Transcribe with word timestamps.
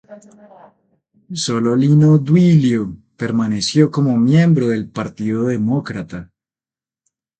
Sólo 1.45 1.75
Lino 1.75 2.17
Duilio 2.17 2.97
permaneció 3.17 3.91
como 3.91 4.17
miembro 4.17 4.69
del 4.69 4.89
Partido 4.89 5.43
Demócrata. 5.43 6.31